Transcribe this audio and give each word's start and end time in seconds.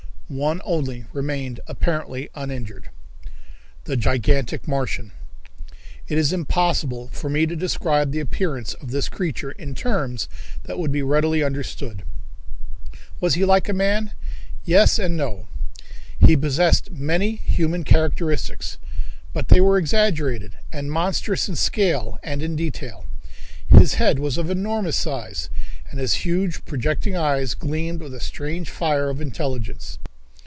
One 0.33 0.61
only 0.63 1.03
remained 1.11 1.59
apparently 1.67 2.29
uninjured. 2.33 2.89
The 3.83 3.97
Gigantic 3.97 4.65
Martian. 4.65 5.11
It 6.07 6.17
is 6.17 6.31
impossible 6.31 7.09
for 7.09 7.29
me 7.29 7.45
to 7.45 7.53
describe 7.53 8.11
the 8.13 8.21
appearance 8.21 8.73
of 8.75 8.91
this 8.91 9.09
creature 9.09 9.51
in 9.51 9.75
terms 9.75 10.29
that 10.63 10.79
would 10.79 10.89
be 10.89 11.01
readily 11.03 11.43
understood. 11.43 12.03
Was 13.19 13.33
he 13.33 13.43
like 13.43 13.67
a 13.67 13.73
man? 13.73 14.13
Yes 14.63 14.97
and 14.97 15.17
no. 15.17 15.47
He 16.17 16.37
possessed 16.37 16.91
many 16.91 17.35
human 17.35 17.83
characteristics, 17.83 18.77
but 19.33 19.49
they 19.49 19.59
were 19.59 19.77
exaggerated 19.77 20.57
and 20.71 20.89
monstrous 20.89 21.49
in 21.49 21.57
scale 21.57 22.17
and 22.23 22.41
in 22.41 22.55
detail. 22.55 23.05
His 23.67 23.95
head 23.95 24.17
was 24.17 24.37
of 24.37 24.49
enormous 24.49 24.95
size, 24.95 25.49
and 25.89 25.99
his 25.99 26.13
huge 26.23 26.63
projecting 26.63 27.17
eyes 27.17 27.53
gleamed 27.53 27.99
with 27.99 28.13
a 28.13 28.21
strange 28.21 28.69
fire 28.69 29.09
of 29.09 29.19
intelligence. 29.19 29.97